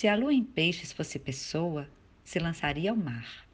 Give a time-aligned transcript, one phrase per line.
[0.00, 1.86] Se a lua em peixes fosse pessoa,
[2.24, 3.46] se lançaria ao mar.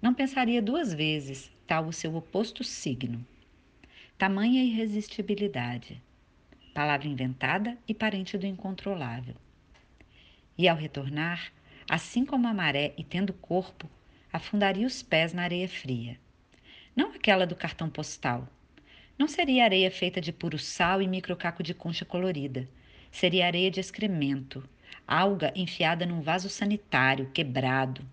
[0.00, 3.22] Não pensaria duas vezes, tal o seu oposto signo.
[4.16, 6.02] Tamanha irresistibilidade.
[6.72, 9.34] Palavra inventada e parente do incontrolável.
[10.56, 11.52] E ao retornar,
[11.86, 13.90] assim como a maré e tendo corpo,
[14.32, 16.18] afundaria os pés na areia fria.
[16.96, 18.48] Não aquela do cartão postal.
[19.18, 22.66] Não seria areia feita de puro sal e microcaco de concha colorida.
[23.10, 24.66] Seria areia de excremento,
[25.08, 28.06] alga enfiada num vaso sanitário, quebrado,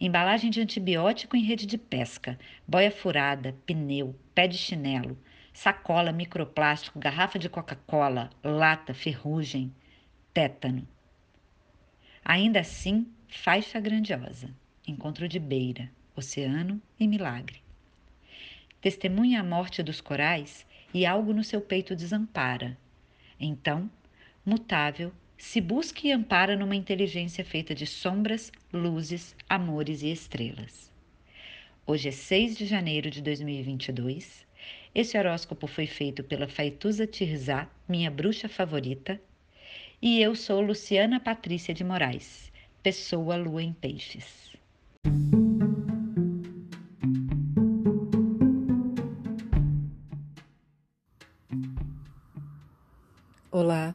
[0.00, 2.36] embalagem de antibiótico em rede de pesca,
[2.66, 5.16] boia furada, pneu, pé de chinelo,
[5.52, 9.72] sacola, microplástico, garrafa de Coca-Cola, lata, ferrugem,
[10.34, 10.86] tétano.
[12.24, 14.50] Ainda assim, faixa grandiosa,
[14.86, 17.62] encontro de beira, oceano e milagre.
[18.80, 22.76] Testemunha a morte dos corais e algo no seu peito desampara.
[23.38, 23.90] Então,
[24.44, 30.92] mutável, se busca e ampara numa inteligência feita de sombras, luzes, amores e estrelas.
[31.86, 34.46] Hoje é 6 de janeiro de 2022.
[34.94, 39.18] Esse horóscopo foi feito pela Faituza Tirzá, minha bruxa favorita,
[40.00, 44.50] e eu sou Luciana Patrícia de Moraes, pessoa lua em peixes.
[53.50, 53.94] Olá,